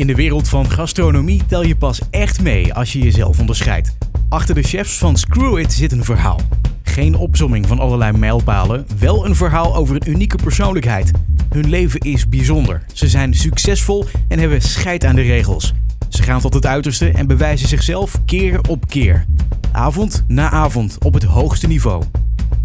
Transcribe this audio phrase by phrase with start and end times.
[0.00, 3.96] In de wereld van gastronomie tel je pas echt mee als je jezelf onderscheidt.
[4.28, 6.40] Achter de chefs van Screw It zit een verhaal.
[6.82, 11.10] Geen opzomming van allerlei mijlpalen, wel een verhaal over een unieke persoonlijkheid.
[11.50, 12.82] Hun leven is bijzonder.
[12.92, 15.74] Ze zijn succesvol en hebben scheid aan de regels.
[16.08, 19.24] Ze gaan tot het uiterste en bewijzen zichzelf keer op keer.
[19.72, 22.02] Avond na avond op het hoogste niveau.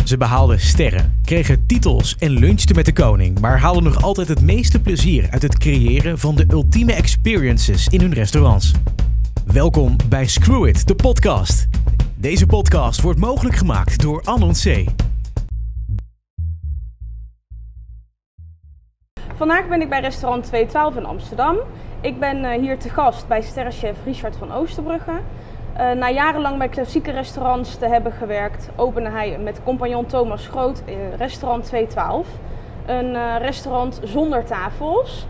[0.05, 4.41] Ze behaalden sterren, kregen titels en lunchten met de koning, maar haalden nog altijd het
[4.41, 8.71] meeste plezier uit het creëren van de ultieme experiences in hun restaurants.
[9.45, 11.67] Welkom bij Screw It, de podcast.
[12.15, 14.85] Deze podcast wordt mogelijk gemaakt door Anon C.
[19.35, 21.57] Vandaag ben ik bij restaurant 212 in Amsterdam.
[22.01, 25.21] Ik ben eh, hier te gast bij sterrenchef Richard van Oosterbrugge.
[25.79, 30.83] Uh, na jarenlang bij klassieke restaurants te hebben gewerkt, opende hij met compagnon Thomas Groot
[30.87, 32.27] uh, restaurant 212.
[32.85, 35.27] Een uh, restaurant zonder tafels.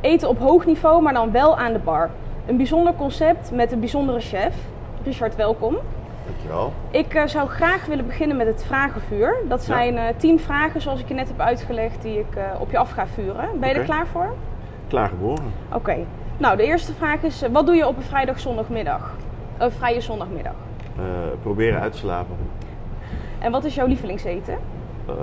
[0.00, 2.10] Eten op hoog niveau, maar dan wel aan de bar.
[2.46, 4.54] Een bijzonder concept met een bijzondere chef.
[5.04, 5.76] Richard, welkom.
[6.26, 6.72] Dankjewel.
[6.90, 9.36] Ik zou graag willen beginnen met het vragenvuur.
[9.48, 10.12] Dat zijn ja.
[10.16, 13.60] tien vragen, zoals ik je net heb uitgelegd, die ik op je af ga vuren.
[13.60, 14.34] Ben je er klaar voor?
[14.88, 15.52] Klaargeboren.
[15.66, 15.76] Oké.
[15.76, 16.06] Okay.
[16.36, 19.14] Nou, de eerste vraag is: wat doe je op een vrijdag, zondagmiddag?
[19.58, 20.54] Een vrije zondagmiddag.
[20.98, 21.04] Uh,
[21.42, 22.36] proberen uit te slapen.
[23.38, 24.58] En wat is jouw lievelingseten?
[25.08, 25.14] Uh,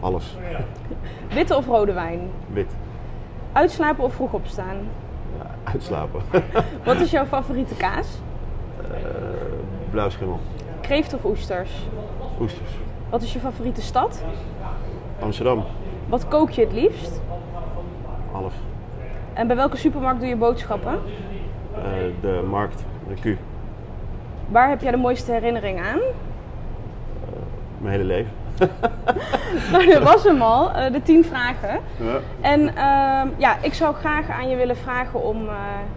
[0.00, 0.36] alles.
[1.34, 2.30] Witte of rode wijn?
[2.52, 2.76] Wit.
[3.52, 4.76] Uitslapen of vroeg opstaan?
[5.38, 6.22] Ja, uitslapen.
[6.84, 8.06] wat is jouw favoriete kaas?
[8.80, 8.86] Uh,
[9.90, 10.40] blauwschimmel.
[10.80, 11.70] Kreeft of oesters?
[12.40, 12.70] Oesters.
[13.10, 14.24] Wat is je favoriete stad?
[15.20, 15.64] Amsterdam.
[16.06, 17.20] Wat kook je het liefst?
[18.32, 18.52] Alles.
[19.32, 20.98] En bij welke supermarkt doe je boodschappen?
[21.78, 21.84] Uh,
[22.20, 23.36] de markt, de Q.
[24.48, 25.98] Waar heb jij de mooiste herinnering aan?
[25.98, 26.04] Uh,
[27.78, 28.32] mijn hele leven.
[29.72, 31.80] nou, dat was hem al, uh, de tien vragen.
[31.96, 32.18] Ja.
[32.40, 35.48] En uh, ja, ik zou graag aan je willen vragen om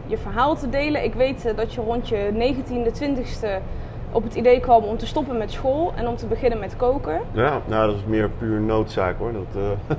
[0.06, 1.04] je verhaal te delen.
[1.04, 3.48] Ik weet dat je rond je 19e, 20e
[4.12, 7.22] op het idee kwam om te stoppen met school en om te beginnen met koken.
[7.32, 9.32] Ja, nou dat is meer puur noodzaak hoor.
[9.34, 9.78] Dat,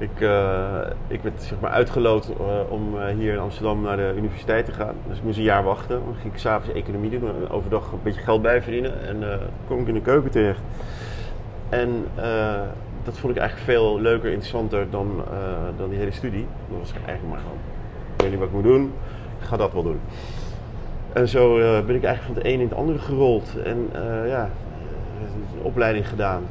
[0.00, 4.12] ik, uh, ik werd zeg maar uitgeloot uh, om uh, hier in Amsterdam naar de
[4.16, 4.94] universiteit te gaan.
[5.08, 6.00] Dus ik moest een jaar wachten.
[6.04, 9.06] Dan ging ik s'avonds economie doen en overdag een beetje geld bijverdienen.
[9.06, 10.60] En kwam ik in de keuken terecht.
[11.68, 12.04] En
[13.04, 15.24] dat vond ik eigenlijk veel leuker, interessanter dan,
[15.76, 16.46] dan die hele studie.
[16.68, 17.58] Dat was eigenlijk maar gewoon,
[18.14, 18.92] ik weet niet wat ik moet doen,
[19.40, 20.00] ik ga dat wel doen.
[21.12, 21.54] En zo
[21.86, 23.56] ben ik eigenlijk van het een in het andere gerold.
[23.64, 23.90] En
[24.26, 24.50] ja,
[25.22, 26.42] een opleiding gedaan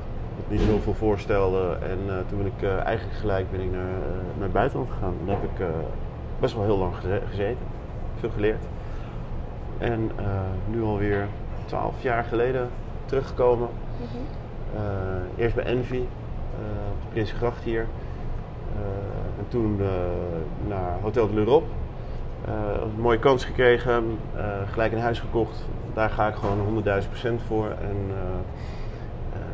[0.48, 1.78] niet heel veel voorstelde.
[1.82, 4.90] En uh, toen ben ik uh, eigenlijk gelijk ben ik naar, uh, naar het buitenland
[4.92, 5.14] gegaan.
[5.26, 5.66] Daar heb ik
[6.40, 6.94] best wel heel lang
[7.30, 7.66] gezeten.
[8.20, 8.64] Veel geleerd.
[9.78, 10.12] En
[10.70, 11.28] nu alweer
[11.66, 12.70] twaalf jaar geleden
[13.06, 13.68] teruggekomen.
[14.00, 15.22] Mm -hmm.
[15.38, 16.00] eerst bij Envy,
[16.92, 17.86] op de Prinsengracht hier.
[19.38, 19.82] en toen
[20.68, 21.68] naar Hotel de l'Europe.
[22.82, 24.18] een mooie kans gekregen,
[24.72, 25.66] gelijk een huis gekocht.
[25.94, 27.66] Daar ga ik gewoon 100.000% voor.
[27.66, 28.12] En,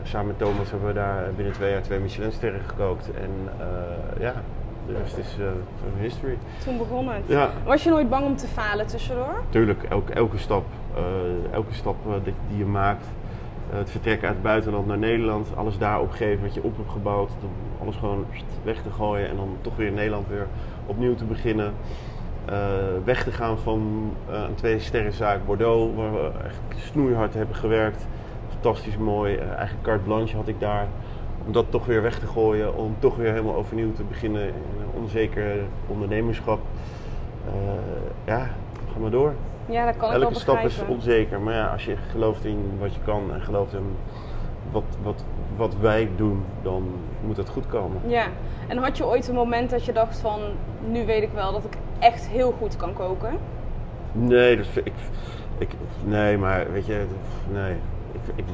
[0.05, 3.09] samen met Thomas hebben we daar binnen twee jaar twee Michelinsterren gekookt.
[3.13, 4.33] En uh, ja,
[4.88, 5.45] de rest is uh,
[6.01, 6.38] history.
[6.63, 7.23] Toen begon het.
[7.25, 7.49] Ja.
[7.66, 9.41] Was je nooit bang om te falen tussendoor?
[9.49, 10.66] Tuurlijk, elke, elke stap,
[10.97, 13.05] uh, elke stap die, die je maakt.
[13.69, 17.31] het vertrekken uit het buitenland naar Nederland, alles daar opgeven wat je op hebt gebouwd.
[17.81, 18.25] Alles gewoon
[18.63, 20.47] weg te gooien en dan toch weer in Nederland weer
[20.85, 21.73] opnieuw te beginnen.
[23.03, 28.07] weg te gaan van een twee sterrenzaak Bordeaux, waar we echt snoeihard hebben gewerkt
[28.65, 29.35] fantastisch mooi.
[29.35, 30.87] Uh, eigen carte blanche had ik daar.
[31.45, 32.75] Om dat toch weer weg te gooien.
[32.75, 35.55] Om toch weer helemaal overnieuw te beginnen in een onzeker
[35.87, 36.59] ondernemerschap.
[37.47, 37.53] Uh,
[38.25, 38.39] ja,
[38.93, 39.33] ga maar door.
[39.65, 41.41] Ja, dat kan Elke stap is onzeker.
[41.41, 43.95] Maar ja, als je gelooft in wat je kan en gelooft in
[44.71, 45.23] wat, wat,
[45.55, 46.87] wat wij doen, dan
[47.25, 48.01] moet het goed komen.
[48.07, 48.25] Ja,
[48.67, 50.39] en had je ooit een moment dat je dacht van...
[50.87, 53.37] nu weet ik wel dat ik echt heel goed kan koken?
[54.11, 54.93] Nee, dat, ik,
[55.57, 55.69] ik,
[56.03, 57.05] nee maar weet je,
[57.51, 57.75] nee
[58.35, 58.45] ik,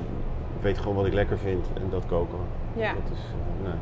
[0.62, 2.38] weet gewoon wat ik lekker vind en dat koken.
[2.74, 2.94] Ja.
[2.94, 3.80] Dat is, uh, nee.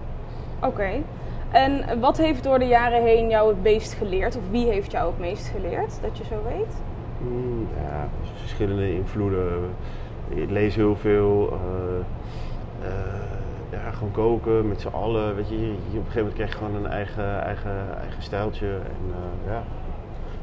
[0.58, 0.68] Oké.
[0.68, 1.04] Okay.
[1.52, 4.38] En wat heeft door de jaren heen jou het meest geleerd?
[4.38, 6.82] Of wie heeft jou het meest geleerd, dat je zo weet?
[7.18, 9.70] Mm, ja, verschillende invloeden.
[10.30, 11.54] Ik lees heel veel.
[11.54, 12.94] Uh, uh,
[13.72, 15.36] ja, gewoon koken met z'n allen.
[15.36, 18.68] Weet je, je, op een gegeven moment krijg je gewoon een eigen, eigen, eigen stijltje.
[18.68, 19.14] En
[19.48, 19.64] ja,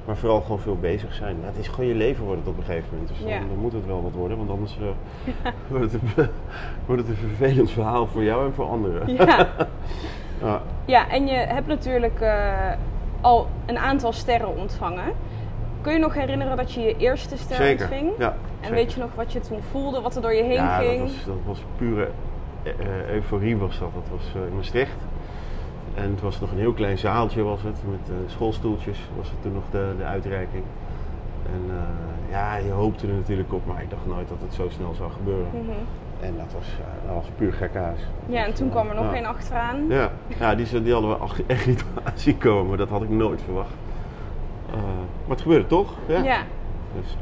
[0.06, 1.36] maar vooral gewoon veel bezig zijn.
[1.40, 3.08] Ja, het is gewoon je leven wordt het op een gegeven moment.
[3.08, 3.38] Dus dan, Ja.
[3.38, 4.86] dan moet het wel wat worden, want anders eh,
[5.68, 6.28] wordt, het een,
[6.86, 9.14] wordt het een vervelend verhaal voor jou en voor anderen.
[9.14, 9.48] Ja.
[10.42, 10.62] Ja.
[10.84, 12.72] Ja, en je hebt natuurlijk eh,
[13.20, 15.12] al een aantal sterren ontvangen.
[15.80, 17.84] Kun je nog herinneren dat je je eerste ster Zeker.
[17.86, 18.10] ontving?
[18.18, 18.74] Ja, En zeker.
[18.74, 20.98] weet je nog wat je toen voelde, wat er door je heen ja, ging?
[20.98, 22.08] Dat was, dat was pure
[22.62, 23.88] eh, euforie was dat.
[23.94, 24.96] Dat was in Maastricht.
[25.96, 29.42] En het was nog een heel klein zaaltje was het, met uh, schoolstoeltjes was het
[29.42, 30.62] toen nog de, de uitreiking.
[31.52, 34.68] En uh, ja, je hoopte er natuurlijk op, maar ik dacht nooit dat het zo
[34.68, 35.48] snel zou gebeuren.
[35.52, 35.72] Mhm.
[36.20, 38.00] En dat was, uh, dat was puur gekhuis.
[38.26, 39.14] Ja, en toen eh, kwam er nog ja.
[39.14, 39.86] één achteraan.
[39.88, 41.84] Ja, ja die, die hadden we echt niet
[42.14, 43.74] zien komen, dat had ik nooit verwacht.
[44.70, 44.76] Eh,
[45.26, 45.92] maar het gebeurde toch?
[46.06, 46.22] Ja.
[46.22, 46.38] Ja.
[46.94, 47.16] Dus,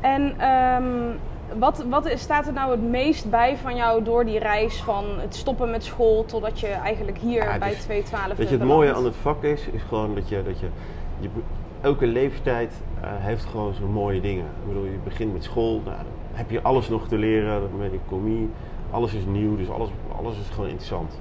[0.00, 1.16] En ehm,
[1.58, 5.34] wat, wat staat er nou het meest bij van jou door die reis van het
[5.34, 8.94] stoppen met school totdat je eigenlijk hier Ja, bij is- 212 Weet je, het mooie
[8.94, 10.66] aan het vak is, is gewoon dat je, dat je,
[11.20, 11.28] je
[11.80, 14.44] elke leeftijd eh, heeft gewoon zijn mooie dingen.
[14.44, 17.78] Ik bedoel, je begint met school, nou, dan heb je alles nog te leren, dan
[17.78, 18.48] ben je economie,
[18.90, 19.88] alles is nieuw, dus alles,
[20.18, 21.18] alles is gewoon interessant.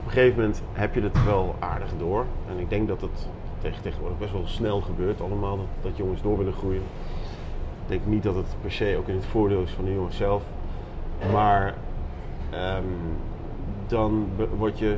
[0.00, 2.26] Op een gegeven moment heb je het wel aardig door.
[2.50, 3.28] En ik denk dat het
[3.60, 6.82] tegen, tegenwoordig best wel snel gebeurt allemaal, dat, dat jongens door willen groeien.
[7.86, 10.42] Denk niet dat het per se ook in het voordeel is van de jongens zelf.
[11.32, 11.74] Maar
[12.50, 12.84] ehm,
[13.86, 14.26] dan
[14.56, 14.96] word je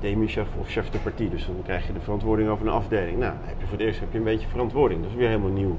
[0.00, 1.30] demi-chef of chef de partie.
[1.30, 3.18] Dus dan krijg je de verantwoording over een afdeling.
[3.18, 5.02] Nou, heb je voor het eerst heb je een beetje verantwoording.
[5.02, 5.78] Dat is weer helemaal nieuw.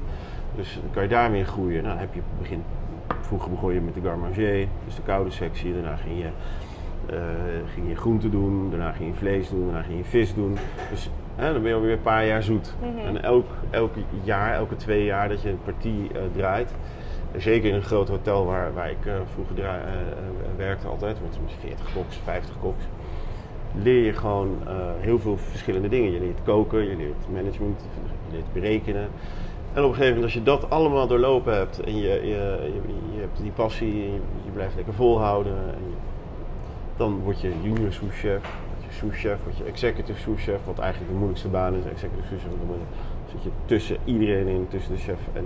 [0.56, 1.84] Dus dan kan je daarmee in groeien.
[1.84, 2.64] Nou, heb je begin,
[3.22, 5.74] vroeger begon je met de garde manger, dus de koude sectie.
[5.74, 6.30] Daarna ging je,
[7.14, 10.58] eh, ging je groente doen, daarna ging je vlees doen, daarna ging je vis doen.
[10.90, 12.76] Dus hè, dan ben je alweer een paar jaar zoet.
[12.80, 13.08] Mhm.
[13.08, 13.94] En elk, elk
[14.24, 16.74] jaar, elke twee jaar dat je een partie eh, draait,
[17.38, 19.78] Zeker in een groot hotel waar, waar ik eh, vroeger eh, eh,
[20.58, 22.84] werkte altijd, met 40 koks, 50 koks.
[23.82, 26.12] Leer je gewoon eh, heel veel verschillende dingen.
[26.12, 27.86] Je leert koken, je leert management,
[28.28, 29.08] je leert berekenen.
[29.74, 32.82] En op een gegeven moment als je dat allemaal doorlopen hebt en je, je, je,
[33.14, 35.58] je hebt die passie, en je, je blijft lekker volhouden.
[35.58, 35.94] En
[36.98, 38.65] dan word je junior souschef, word je
[38.96, 41.86] souschef, word je executive souschef, wat eigenlijk de moeilijkste baan is.
[41.86, 42.78] Executive souschef, dan
[43.32, 45.46] zit je tussen iedereen in, tussen de chef en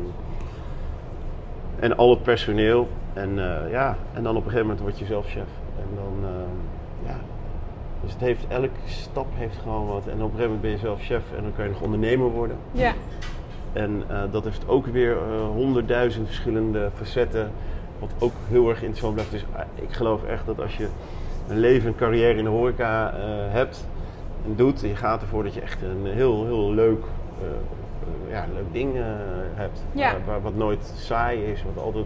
[1.80, 2.88] en al het personeel.
[3.14, 5.48] En eh, ja, en dan op een gegeven moment word je zelf chef.
[5.78, 7.20] En dan, eh, ja.
[8.02, 10.08] Dus het heeft, elke stap heeft gewoon wat.
[10.08, 12.30] En op een gegeven moment ben je zelf chef en dan kan je nog ondernemer
[12.30, 12.58] worden.
[12.72, 12.94] Ja,
[13.74, 15.18] En eh, dat heeft ook weer
[15.54, 17.52] honderdduizend verschillende facetten.
[18.00, 19.32] Wat ook heel erg interessant blijft.
[19.32, 20.88] Dus ik geloof echt dat als je
[21.50, 23.20] een leven, een carrière in de horeca eh,
[23.54, 23.86] hebt
[24.46, 27.04] en doet, je gaat ervoor dat je echt een heel, heel leuk,
[27.42, 28.94] eh, eh, ja, leuk ding
[29.54, 29.84] hebt.
[29.92, 30.14] Ja.
[30.26, 32.06] Waar, wat nooit saai is, wat altijd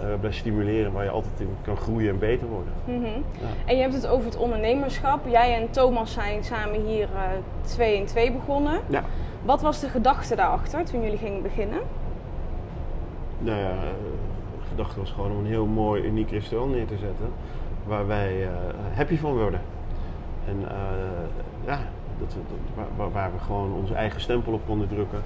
[0.00, 2.72] eh, blijft stimuleren, waar je altijd in kan groeien en beter worden.
[2.84, 3.04] mhm.
[3.40, 3.46] Ja.
[3.66, 5.20] En je hebt het over het ondernemerschap.
[5.28, 7.20] Jij en Thomas zijn samen hier eh,
[7.64, 8.80] twee in twee begonnen.
[8.88, 9.04] Ja.
[9.44, 11.78] Wat was de gedachte daarachter toen jullie gingen beginnen?
[13.38, 13.70] Nou ja,
[14.60, 17.26] de gedachte was gewoon om een heel mooi, uniek restaurant neer te zetten.
[17.86, 18.50] Waar wij eh,
[18.94, 19.60] happy van worden.
[20.48, 20.76] En eh,
[21.66, 21.78] ja,
[22.18, 22.40] dat we,
[22.96, 25.20] dat- waar- we gewoon onze eigen stempel op konden drukken.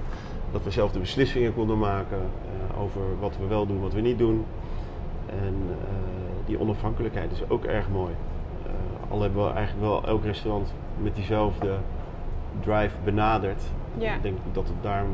[0.51, 4.01] Dat we zelf de beslissingen konden maken eh, over wat we wel doen, wat we
[4.01, 4.45] niet doen.
[5.29, 5.55] En
[6.45, 8.13] die onafhankelijkheid is ook erg mooi.
[9.09, 11.75] Al hebben we eigenlijk wel elk restaurant met diezelfde
[12.59, 13.61] drive benaderd.
[13.97, 14.13] Ja.
[14.15, 15.11] Ik denk dat het daarom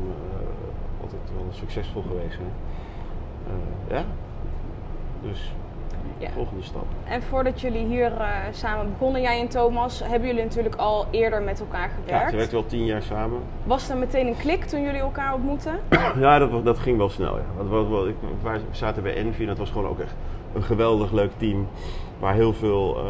[1.00, 2.52] altijd wel succesvol geweest is.
[3.94, 4.04] Ja,
[5.22, 5.52] dus
[6.18, 6.28] Ja.
[6.30, 6.84] volgende stap.
[7.04, 11.42] En voordat jullie hier eh, samen begonnen, jij en Thomas, hebben jullie natuurlijk al eerder
[11.42, 12.30] met elkaar Ja, gewerkt.
[12.30, 13.38] we werkten wel tien jaar samen.
[13.64, 15.78] Was er meteen een klik toen jullie elkaar ontmoetten?
[16.20, 17.36] Ja, dat, dat ging wel snel.
[17.36, 17.64] Ja.
[17.64, 20.14] Wat- ik, we zaten bij Envy en dat was gewoon ook echt
[20.54, 21.66] een geweldig leuk team.
[22.18, 23.04] Waar heel veel eh,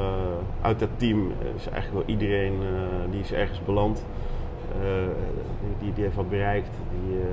[0.61, 4.05] uit dat team is eigenlijk wel iedereen eh, die is ergens beland.
[5.79, 6.71] Die, die, heeft wat bereikt.
[7.05, 7.27] Die, eh,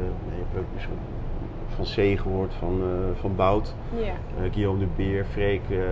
[1.76, 3.76] van C gehoord, van, eh, van Bout.
[4.02, 4.08] Eh,
[4.52, 5.84] Guillaume de Beer, Freek, eh, eh,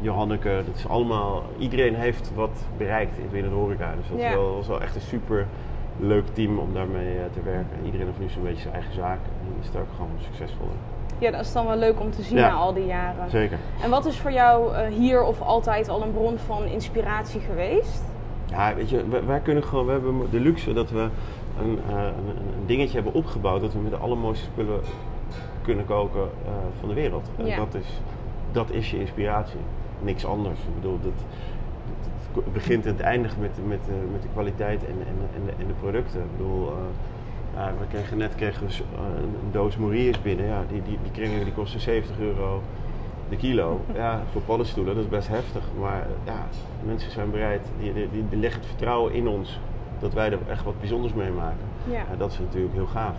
[0.00, 0.62] Johanneke.
[0.66, 3.94] Dat is allemaal, iedereen heeft wat bereikt binnen de horeca.
[3.96, 4.28] Dus dat Ja.
[4.28, 5.46] is wel, was wel echt een super
[6.00, 7.76] leuk team om daarmee te werken.
[7.84, 10.90] Iedereen heeft nu zo'n beetje zijn eigen zaak en is daar ook gewoon succesvol in.
[11.18, 12.48] ja, dat is dan wel leuk om te zien Ja.
[12.48, 13.30] na al die jaren.
[13.30, 13.58] Zeker.
[13.82, 18.02] En wat is voor jou hier of altijd al een bron van inspiratie geweest?
[18.46, 21.08] Ja, weet je, wij, wij kunnen gewoon, we hebben de luxe dat we
[21.62, 24.80] een, een, een dingetje hebben opgebouwd dat we met de allermooiste spullen
[25.62, 26.50] kunnen koken eh,
[26.80, 27.30] van de wereld.
[27.36, 27.56] En Ja.
[27.56, 27.86] dat, is,
[28.52, 29.60] dat is je inspiratie.
[30.02, 30.58] Niks anders.
[30.60, 31.12] Ik bedoel, dat,
[32.34, 35.46] dat- het begint en het eindigt met, met, eh, met de kwaliteit en, en, en,
[35.46, 36.20] de, en de producten.
[36.20, 36.74] Ik bedoel, eh,
[37.54, 40.46] ja, we kregen net kregen we, een, doos Moriers binnen.
[40.46, 42.62] Ja, die, die, die kringen die kosten 70 euro
[43.28, 43.80] de kilo.
[43.94, 45.62] Ja, voor paddenstoelen, dat is best heftig.
[45.80, 46.46] Maar ja,
[46.84, 49.58] mensen zijn bereid, die, die, die, die leggen het vertrouwen in ons
[50.02, 51.66] dat wij er echt wat bijzonders mee maken.
[51.84, 51.92] Ja.
[52.10, 53.16] Ja, dat is natuurlijk heel gaaf.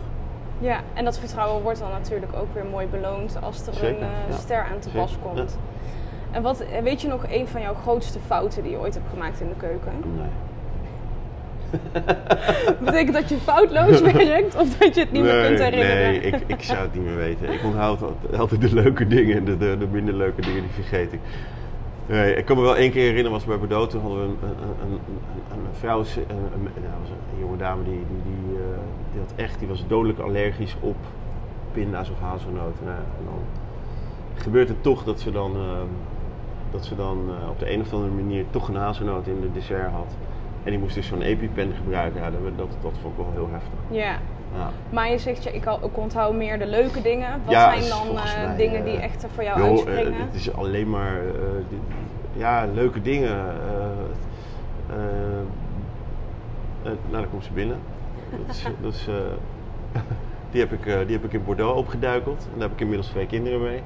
[0.60, 4.08] ja, en dat vertrouwen wordt dan natuurlijk ook weer mooi beloond als er Zeker, een
[4.08, 4.36] eh, ja.
[4.36, 5.58] ster aan te pas komt.
[6.32, 9.42] En wat, weet je nog een van jouw grootste fouten die je ooit hebt gemaakt
[9.42, 9.92] in de keuken?
[10.18, 10.28] Nee.
[12.86, 15.96] Betekent dat je foutloos werkt of dat je het niet meer kunt herinneren?
[16.12, 17.54] Nee, ik, ik zou het niet meer weten.
[17.54, 20.72] Ik onthoud altijd- altijd de leuke dingen en de, de, de minder leuke dingen, die
[20.72, 21.20] vergeet ik.
[22.08, 25.00] Ik kan me wel één keer herinneren, was bij Bordeaux, hadden we een, een, een,
[25.52, 28.64] een, vrouw, een, een, jonge dame, die, die, die, uh,
[29.12, 30.96] die, had echt, die was dodelijk allergisch op
[31.72, 32.86] pinda's of hazelnoten.
[32.86, 33.40] Nou, en dan
[34.34, 35.62] gebeurt het toch dat ze dan, uh,
[36.72, 39.52] dat ze dan uh, op de een of andere manier toch een hazelnoot in de
[39.52, 40.16] dessert had.
[40.64, 42.22] En die moest dus zo'n EpiPen gebruiken.
[42.22, 43.80] Ja, dat, dat, dat vond ik wel heel heftig.
[43.90, 44.20] Ja.
[44.58, 44.70] Ja.
[44.90, 47.30] Maar je zegt, ja, ik, ik onthoud meer de leuke dingen.
[47.44, 50.14] Wat Ja, zijn dan eh, mij, dingen die eh, echt voor jou Joh, uitspringen?
[50.14, 51.20] eh, het is alleen maar
[51.70, 51.80] die-
[52.34, 53.38] ja, leuke dingen.
[56.84, 57.78] nou, dan komt ze binnen.
[58.46, 59.08] Dat is, dat is,
[60.52, 62.44] die, heb ik, die heb ik in Bordeaux opgeduikeld.
[62.54, 63.82] En daar heb ik inmiddels twee kinderen mee.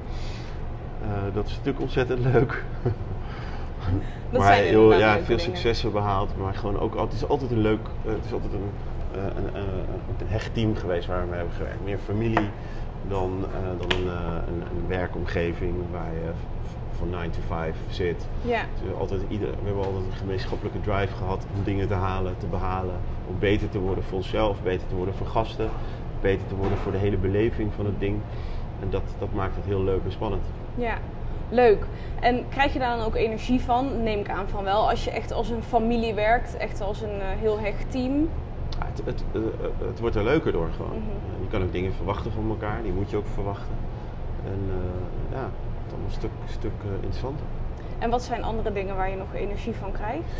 [1.34, 2.64] Dat is natuurlijk ontzettend leuk.
[4.32, 5.40] Maar joh, ja, veel dingen.
[5.40, 6.36] successen behaald.
[6.38, 8.70] Maar gewoon ook, het is altijd een leuk, het is altijd een,
[9.18, 9.68] een, een,
[10.20, 11.84] een hecht team geweest waar we hebben gewerkt.
[11.84, 12.48] Meer familie
[13.08, 16.30] dan, eh, dan een, eh, een, een werkomgeving waar je
[16.98, 18.26] van 9 to 5 zit.
[18.42, 22.34] Ja, Dus altijd ieder, we hebben altijd een gemeenschappelijke drive gehad om dingen te halen,
[22.38, 22.94] te behalen.
[23.28, 25.68] Om beter te worden voor onszelf, beter te worden voor gasten,
[26.20, 28.20] beter te worden voor de hele beleving van het ding.
[28.80, 30.42] En dat, dat maakt het heel leuk en spannend.
[30.74, 30.98] ja.
[31.50, 31.84] Leuk.
[32.20, 34.02] En krijg je daar dan ook energie van?
[34.02, 34.90] Neem ik aan van wel.
[34.90, 38.28] Als je echt als een familie werkt, echt als een eh, heel hecht team.
[39.04, 40.90] Ja, het, het, eh, het wordt er leuker door gewoon.
[40.90, 41.08] Mhm.
[41.10, 43.74] Eh, je kan ook dingen verwachten van elkaar, die moet je ook verwachten.
[44.44, 47.46] En eh, ja, het is allemaal een stuk, stuk eh, interessanter.
[47.98, 50.32] En wat zijn andere dingen waar je nog energie van krijgt?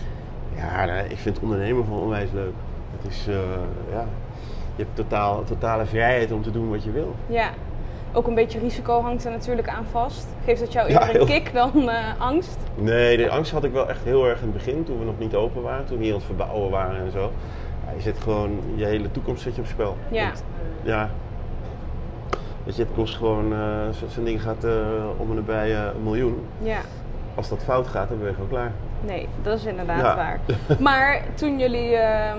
[0.57, 2.53] Ja, nee, ik vind ondernemen gewoon onwijs leuk.
[2.97, 3.35] Het is, eh,
[3.91, 4.05] ja,
[4.77, 7.15] je hebt totaal, totale vrijheid om te doen wat je wil.
[7.27, 7.51] Ja.
[8.13, 10.27] Ook een beetje risico hangt er natuurlijk aan vast.
[10.45, 12.59] Geeft dat jou Ja, eerder een heel- kick dan eh, angst?
[12.75, 15.19] Nee, de angst had ik wel echt heel erg in het begin, toen we nog
[15.19, 17.31] niet open waren, toen we hier aan het verbouwen waren en zo.
[17.89, 19.97] Ja, je zet gewoon je hele toekomst zet je op spel.
[20.11, 20.31] Ja.
[20.83, 21.11] Ja.
[22.65, 24.73] Weet je, het kost gewoon, eh, zo- zo'n ding gaat eh,
[25.17, 26.39] om en nabij eh, een miljoen.
[26.63, 26.79] Ja.
[27.35, 28.73] Als dat fout gaat, dan ben je gewoon klaar.
[29.07, 30.17] Nee, dat is inderdaad Ja.
[30.17, 30.41] waar.
[30.81, 32.39] Maar toen jullie ehm,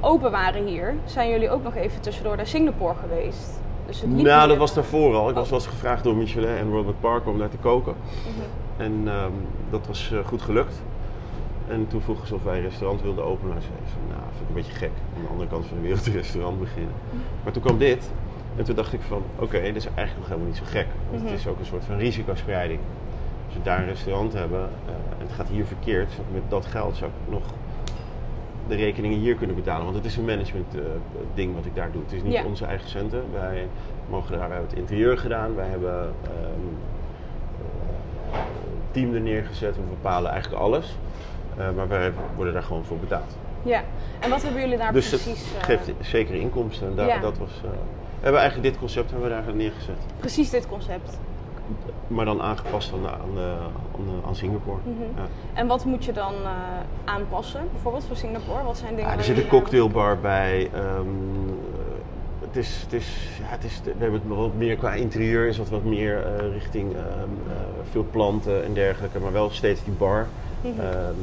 [0.00, 3.60] open waren hier, zijn jullie ook nog even tussendoor naar Singapore geweest.
[3.86, 5.28] Dus het Nou, dat was daarvoor al.
[5.28, 5.50] Ik was Oh.
[5.50, 7.94] wel eens gevraagd door Michelin en Robert Parker om daar te koken.
[7.96, 8.82] Mhm.
[8.82, 9.30] En ehm,
[9.70, 10.82] dat was goed gelukt.
[11.68, 13.48] En toen vroegen ze of wij een restaurant wilden openen.
[13.50, 14.90] Nou, zei van, nou, vind ik een beetje gek.
[15.16, 16.92] Aan de andere kant van de wereld een restaurant beginnen.
[17.44, 18.10] Maar toen kwam dit.
[18.56, 20.86] En toen dacht ik van, oké, dit is eigenlijk nog helemaal niet zo gek.
[21.10, 21.30] Want Mhm.
[21.30, 22.80] het is ook een soort van risicospreiding.
[23.46, 26.96] Als we daar een restaurant hebben eh, en het gaat hier verkeerd, met dat geld
[26.96, 27.42] zou ik nog
[28.68, 29.84] de rekeningen hier kunnen betalen.
[29.84, 30.80] Want het is een management eh,
[31.34, 32.02] ding wat ik daar doe.
[32.02, 33.24] Het is niet onze eigen centen.
[33.32, 33.68] Wij
[34.10, 35.54] mogen daar, wij hebben het interieur gedaan.
[35.54, 36.30] Wij hebben eh,
[38.90, 39.76] team er neergezet.
[39.76, 40.96] We bepalen eigenlijk alles.
[41.56, 43.36] Eh, maar wij worden daar gewoon voor betaald.
[43.62, 43.82] Ja.
[44.20, 45.44] En wat hebben jullie daar dus precies...
[45.58, 46.86] eh, geeft zekere inkomsten.
[46.88, 47.18] En daar, Ja.
[47.20, 49.96] dat was, eh, we hebben eigenlijk dit concept hebben we daar neergezet.
[50.18, 51.18] Precies dit concept.
[52.06, 53.54] Maar dan aangepast aan, aan, de,
[53.98, 54.78] aan, aan Singapore.
[54.84, 55.02] Mhm.
[55.20, 55.26] Ja.
[55.54, 56.34] En wat moet je dan
[57.04, 58.62] aanpassen, bijvoorbeeld voor Singapore?
[58.64, 60.70] Wat zijn dingen er zit een cocktailbar bij.
[60.74, 64.92] ehm, eh, het is, het is, ja, het is, we hebben het wat meer qua
[64.92, 67.54] interieur, is wat, wat meer richting ehm, eh,
[67.90, 70.26] veel planten en dergelijke, maar wel steeds die bar.
[70.64, 71.14] Ehm,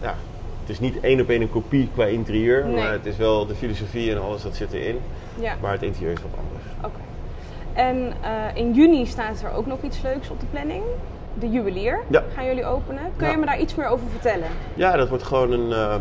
[0.00, 0.14] ja,
[0.60, 2.74] het is niet één op één een kopie qua interieur, Nee.
[2.76, 4.98] maar het is wel de filosofie en alles dat zit erin.
[5.40, 6.64] Ja, Maar het interieur is wat anders.
[6.84, 7.00] oké.
[7.72, 8.30] En eh,
[8.62, 10.82] in juni staat er ook nog iets leuks op de planning.
[11.38, 12.22] De juwelier Ja.
[12.34, 13.02] gaan jullie openen.
[13.16, 14.48] Kun je me daar iets meer over vertellen?
[14.74, 15.94] Ja, dat wordt gewoon een, eh,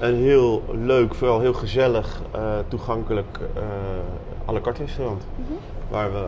[0.00, 3.38] een heel leuk, vooral heel gezellig, eh, toegankelijk
[4.48, 5.22] à la carte restaurant.
[5.36, 5.52] Mhm.
[5.88, 6.24] Waar we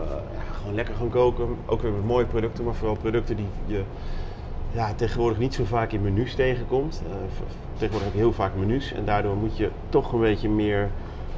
[0.58, 1.44] gewoon lekker gaan koken.
[1.66, 3.82] Ook weer met mooie producten, maar vooral producten die je
[4.74, 7.02] ja, tegenwoordig niet zo vaak in menus tegenkomt.
[7.06, 7.14] Eh,
[7.72, 10.90] tegenwoordig heb je heel vaak menus en daardoor moet je toch een beetje meer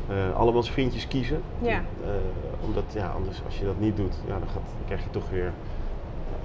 [0.09, 1.43] eh allemans vriendjes kiezen.
[1.59, 1.83] Ja.
[2.05, 2.11] Eh,
[2.66, 5.31] omdat ja, anders als je dat niet doet, ja, dan, gaat, dan krijg je toch
[5.31, 5.52] weer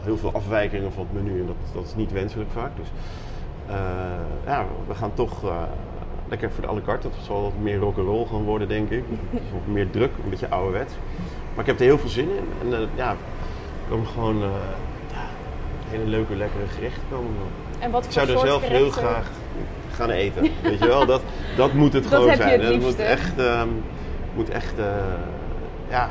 [0.02, 2.72] heel veel afwijkingen van het menu en dat, dat is niet wenselijk vaak.
[2.76, 2.88] Dus
[4.46, 5.44] ja, we gaan toch
[6.28, 7.10] lekker voor de à la carte.
[7.10, 9.04] Dat zal wat meer rock'n'roll gaan worden, denk ik.
[9.30, 10.94] Het is wat meer druk, een beetje ouderwets.
[11.56, 12.72] Maar ik heb er heel veel zin in.
[12.72, 13.18] En ja, er
[13.90, 14.44] komen gewoon
[15.92, 17.32] hele leuke, lekkere gerechten komen.
[17.80, 19.30] En wat Ik voor zou er zelf heel graag
[19.92, 20.42] gaan eten.
[20.62, 21.22] Weet je wel, dat,
[21.58, 22.62] dat moet het Dat gewoon zijn.
[22.62, 23.70] het Het moet echt, ehm,
[24.36, 24.86] moet echt eh,
[25.90, 26.10] ja,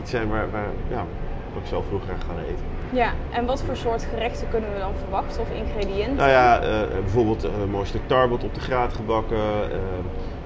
[0.00, 1.04] iets zijn waar, waar ja,
[1.52, 2.64] wat ik zelf heel graag ga eten.
[2.90, 6.16] Ja, en wat voor soort gerechten kunnen we dan verwachten of ingrediënten?
[6.16, 9.38] Nou ja, eh, bijvoorbeeld eh, een mooi stuk tarbot op de graat gebakken,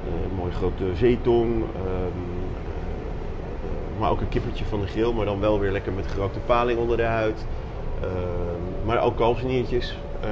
[0.07, 2.23] een mooi grote zeetong, ehm,
[3.63, 6.39] eh, maar ook een kippertje van de grill, maar dan wel weer lekker met gerookte
[6.39, 7.45] paling onder de huid.
[8.02, 10.28] Ehm, maar ook kalfsniertjes, Eh,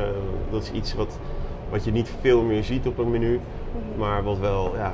[0.50, 1.18] dat is iets wat,
[1.70, 3.40] wat je niet veel meer ziet op een menu,
[3.96, 4.92] maar wat wel, ja,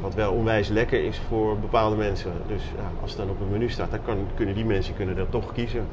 [0.00, 2.32] wat wel onwijs lekker is voor bepaalde mensen.
[2.46, 5.16] Dus ja, als het dan op een menu staat, dan kan, kunnen die mensen kunnen
[5.16, 5.86] dat toch kiezen.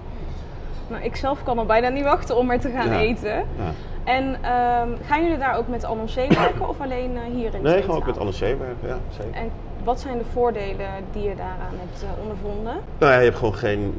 [0.87, 2.99] Nou, ik zelf kan al bijna niet wachten om er te gaan Ja.
[2.99, 3.35] eten.
[3.35, 3.71] Ja.
[4.03, 7.81] En ehm, gaan jullie daar ook met Annoncé werken of alleen eh, hier in Nee,
[7.81, 9.33] gewoon ook met C werken, ja, zeker.
[9.33, 9.49] En
[9.85, 12.73] wat zijn de voordelen die je daaraan hebt eh, ondervonden?
[12.97, 13.93] Nou ja, je hebt gewoon geen.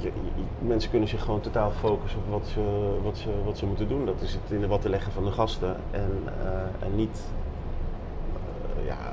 [0.00, 0.12] je-
[0.66, 2.60] mensen kunnen zich gewoon totaal focussen op wat ze,
[3.02, 4.06] wat ze, wat ze moeten doen.
[4.06, 5.76] Dat is het in de wat te leggen van de gasten.
[5.90, 6.10] En,
[6.42, 7.20] eh, en niet
[8.78, 9.12] eh, ja,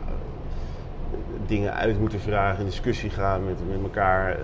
[1.46, 4.38] dingen uit moeten vragen, in discussie gaan met, met elkaar.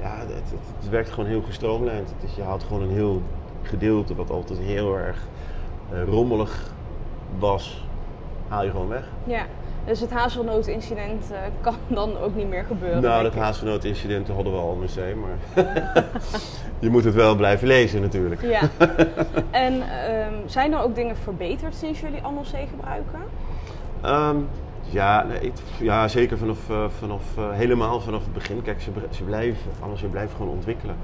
[0.00, 2.08] Ja, het, het, het werkt gewoon heel gestroomlijnd.
[2.20, 3.22] Het is, je haalt gewoon een heel
[3.62, 5.26] gedeelte wat altijd heel erg
[6.06, 6.72] rommelig
[7.38, 7.86] was,
[8.48, 9.04] haal je gewoon weg.
[9.24, 9.44] Ja,
[9.86, 13.02] dus het hazelnootincident eh, kan dan ook niet meer gebeuren.
[13.02, 15.64] Nou, dat hazelnoot-incident hadden we al in museum, maar
[16.78, 18.42] je moet het wel blijven lezen natuurlijk.
[18.42, 18.60] Ja.
[19.66, 23.20] en ehm, zijn er ook dingen verbeterd sinds jullie Annoncé gebruiken?
[24.02, 24.36] Ehm,
[24.90, 28.62] ja, nee, ik- ja, zeker vanaf, eh, vanaf eh, helemaal vanaf het begin.
[28.62, 29.58] Kijk, ze, ze blijven,
[29.96, 30.96] ze blijven gewoon ontwikkelen.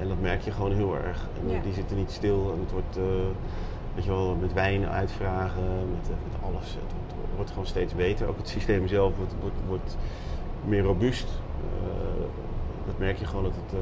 [0.00, 1.26] En dat merk je gewoon heel erg.
[1.42, 1.60] En Ja.
[1.62, 2.98] die zitten niet stil en het wordt,
[3.96, 6.68] weet je wel, met wijn uitvragen, met, eh, met alles.
[6.74, 8.28] Het wordt, wordt gewoon steeds beter.
[8.28, 9.96] Ook het systeem zelf wordt, wordt, wordt
[10.64, 11.28] meer robuust.
[11.28, 12.24] Eh,
[12.86, 13.80] dat merk je gewoon dat het eh,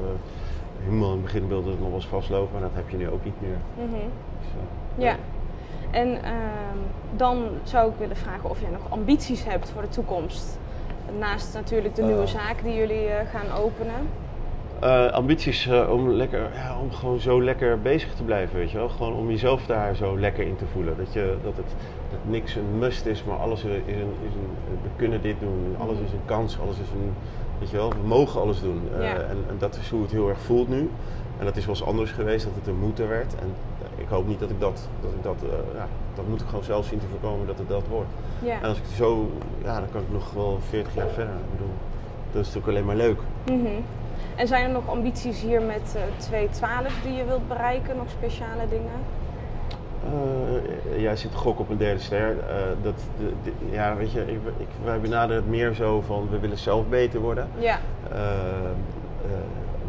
[0.84, 3.08] helemaal in het begin wilde het nog wel eens vastlopen, maar dat heb je nu
[3.08, 3.58] ook niet meer.
[3.76, 4.06] Mhm.
[4.40, 5.16] Dus, Ja.
[5.90, 6.78] En ehm,
[7.16, 10.58] dan zou ik willen vragen of jij nog ambities hebt voor de toekomst.
[11.18, 14.08] Naast natuurlijk de nieuwe zaak die jullie gaan openen.
[14.80, 18.76] Eh, ambities eh, om, lekker, ja, om gewoon zo lekker bezig te blijven, weet je
[18.78, 18.88] wel.
[18.88, 20.96] Gewoon om jezelf daar zo lekker in te voelen.
[20.96, 21.66] Dat, je, dat, het,
[22.10, 24.48] dat niks een must is, maar alles is een, is een,
[24.82, 25.76] we kunnen dit doen.
[25.78, 27.12] Alles is een kans, alles is een,
[27.58, 28.82] weet je wel, we mogen alles doen.
[28.98, 29.14] Eh, Ja.
[29.14, 30.90] en, en dat is hoe het heel erg voelt nu.
[31.38, 33.34] En dat is wel eens anders geweest, dat het een moeten werd.
[33.34, 33.52] En
[33.96, 35.36] ik hoop niet dat ik dat, dat ik dat,
[35.74, 38.10] ja, dat moet ik gewoon zelf zien te voorkomen dat het dat wordt.
[38.42, 38.60] Ja.
[38.62, 39.30] En als ik zo,
[39.64, 41.34] ja, dan kan ik nog wel 40 jaar verder.
[41.34, 41.72] Ik bedoel,
[42.32, 43.18] dat is natuurlijk alleen maar leuk.
[43.46, 43.80] Mhm.
[44.34, 47.96] En zijn er nog ambities hier met eh 212 die je wilt bereiken?
[47.96, 48.92] Nog speciale dingen?
[50.04, 52.38] Eh, jij zit gokken op een derde ster.
[52.38, 56.28] Eh, dat, de, de- ja, weet je, ik, ik, wij benaderen het meer zo van
[56.30, 57.48] we willen zelf beter worden.
[57.58, 57.78] Ja.
[58.12, 59.30] Eh, eh,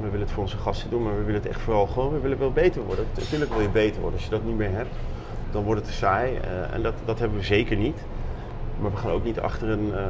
[0.01, 2.19] we willen het voor onze gasten doen, maar we willen het echt vooral gewoon, we
[2.19, 3.05] willen wel beter worden.
[3.17, 4.13] Natuurlijk wil je beter worden.
[4.19, 4.95] Als je dat niet meer hebt,
[5.51, 6.35] dan wordt het te saai.
[6.37, 7.99] Eh, en dat, dat hebben we zeker niet.
[8.81, 10.03] Maar we gaan ook niet achter een eh,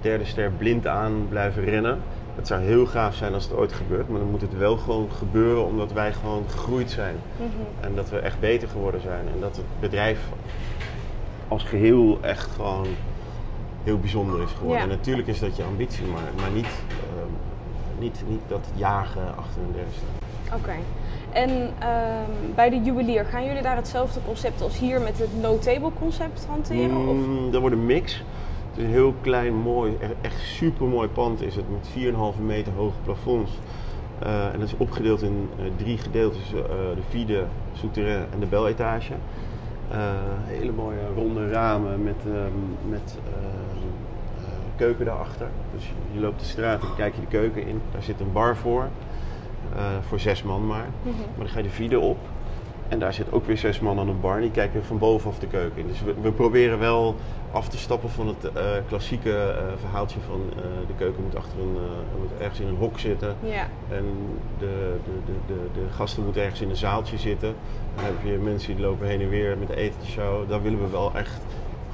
[0.00, 1.98] derde ster blind aan blijven rennen.
[2.34, 5.08] Het zou heel gaaf zijn als het ooit gebeurt, maar dan moet het wel gewoon
[5.12, 7.16] gebeuren omdat wij gewoon gegroeid zijn.
[7.36, 7.46] Mhm.
[7.80, 9.28] En dat we echt beter geworden zijn.
[9.34, 10.20] En dat het bedrijf
[11.48, 12.86] als geheel echt gewoon
[13.84, 14.76] heel bijzonder is geworden.
[14.76, 14.90] Ja.
[14.90, 17.32] En natuurlijk is dat je ambitie, maar, maar niet, ehm,
[17.98, 20.56] niet, niet dat jagen achter een derde ster.
[20.56, 20.74] Oké.
[21.32, 25.90] En ehm, bij de juwelier, gaan jullie daar hetzelfde concept als hier met het no-table
[25.98, 27.08] concept hanteren?
[27.08, 27.14] Of?
[27.14, 28.22] Mm, dat wordt een mix.
[28.72, 31.64] Het is een heel klein, mooi, echt super mooi pand is het.
[31.70, 31.88] Met
[32.36, 33.50] 4,5 meter hoge plafonds.
[34.18, 36.52] Eh, en dat is opgedeeld in eh, drie gedeeltes.
[36.54, 36.60] eh,
[36.94, 39.12] de vierde, souterrain en de beletage.
[40.46, 45.46] Hele mooie ronde ramen met, ehm, met ehm, eh, keuken daarachter.
[45.74, 47.80] Dus je, loopt de straat en dan kijk je de keuken in.
[47.92, 48.88] Daar zit een bar voor.
[50.00, 50.86] Voor zes man maar.
[51.02, 51.16] Mhm.
[51.16, 52.18] Maar dan ga je de vierde op.
[52.88, 54.40] En daar zit ook weer zes man aan een bar.
[54.40, 55.86] Die kijken van bovenaf de keuken in.
[55.86, 57.16] Dus we, we proberen wel
[57.52, 61.58] af te stappen van het eh, klassieke eh, verhaaltje van eh, de keuken moet, achter
[61.58, 61.76] een,
[62.20, 63.36] moet ergens in een hok zitten.
[63.40, 63.66] Ja.
[63.88, 64.04] En
[64.58, 67.54] de, de, de, de, gasten moeten ergens in een zaaltje zitten.
[67.94, 70.48] Dan heb je mensen die lopen heen en weer met de etentjeshow.
[70.48, 71.40] Daar willen we wel echt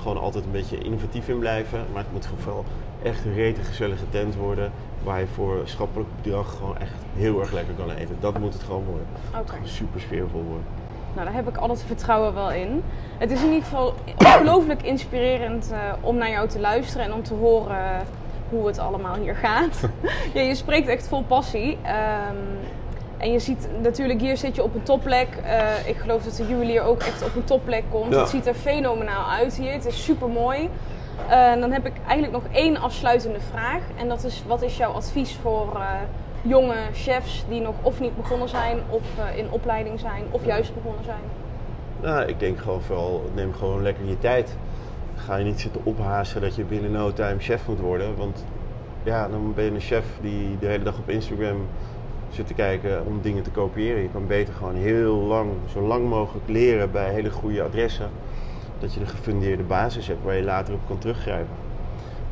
[0.01, 1.79] gewoon altijd een beetje innovatief in blijven.
[1.93, 2.65] Maar het moet gewoon vooral
[3.03, 4.73] echt een rete gezellige tent worden.
[5.03, 8.17] Waar je voor schappelijk bedrag gewoon echt heel erg lekker kan eten.
[8.21, 9.07] Dat moet het gewoon worden.
[9.39, 9.55] Oké.
[9.63, 10.65] Super sfeervol worden.
[11.15, 12.83] Nou, daar heb ik al het vertrouwen wel in.
[13.19, 17.23] Het is in ieder geval ongelooflijk inspirerend eh, om naar jou te luisteren en om
[17.23, 18.07] te horen
[18.49, 19.81] hoe het allemaal hier gaat.
[20.35, 21.79] ja, je spreekt echt vol passie.
[21.83, 22.37] Ehm,
[23.17, 25.29] en je ziet natuurlijk, hier zit je op een topplek.
[25.45, 28.13] Eh, ik geloof dat de juwelier ook echt op een topplek komt.
[28.13, 28.21] Ja.
[28.21, 29.73] Het ziet er fenomenaal uit hier.
[29.73, 30.71] Het is super mooi.
[31.61, 33.83] Dan heb ik eigenlijk nog één afsluitende vraag.
[33.97, 35.89] En dat is, wat is jouw advies voor eh,
[36.43, 40.75] jonge chefs die nog of niet begonnen zijn, of eh, in opleiding zijn, of juist
[40.75, 41.23] begonnen zijn?
[42.01, 44.57] Nou, ik denk gewoon vooral, neem gewoon lekker je tijd.
[45.17, 48.17] Ga je niet zitten ophazen dat je binnen no time chef moet worden.
[48.17, 48.45] Want
[49.03, 51.67] ja, dan ben je een chef die de hele dag op Instagram
[52.31, 54.03] zit te kijken om dingen te kopiëren.
[54.03, 58.11] Je kan beter gewoon heel lang, zo lang mogelijk leren bij hele goede adressen.
[58.79, 61.55] Dat je een gefundeerde basis hebt waar je later op kan teruggrijpen.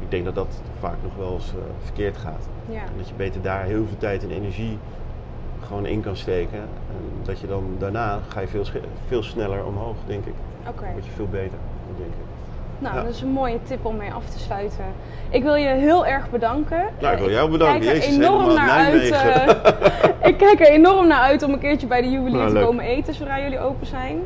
[0.00, 2.48] Ik denk dat dat vaak nog wel eens eh, verkeerd gaat.
[2.70, 2.80] Ja.
[2.80, 4.78] En dat je beter daar heel veel tijd en energie
[5.66, 6.58] gewoon in kan steken.
[6.58, 8.64] En dat je dan daarna ga je veel,
[9.06, 10.34] veel sneller omhoog, denk ik.
[10.68, 10.86] Oké.
[10.92, 11.58] word je veel beter,
[11.96, 12.24] denk ik.
[12.78, 13.02] Nou, Ja.
[13.02, 14.84] dat is een mooie tip om mee af te sluiten.
[15.28, 16.84] Ik wil je heel erg bedanken.
[17.00, 17.80] Nou, ik wil jou bedanken.
[17.80, 19.10] Kijk er Jezus, enorm naar uit.
[19.10, 22.60] Eh, ik kijk er enorm naar uit om een keertje bij de juwelier Nou, te
[22.60, 24.20] komen eten zodra jullie open zijn.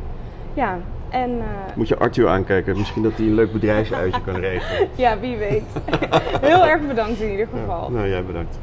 [0.55, 0.79] Ja,
[1.11, 2.77] en eh, Moet je Arthur aankijken.
[2.79, 4.89] Misschien dat hij een leuk bedrijfsuitje kan regelen.
[4.97, 5.63] ja, wie weet.
[6.51, 7.85] heel erg bedankt in ieder geval.
[7.91, 8.59] Ja, nou, jij bedankt.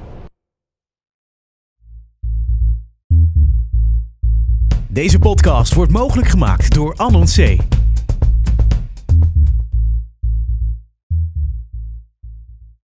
[4.87, 7.57] Deze podcast wordt mogelijk gemaakt door Anon C.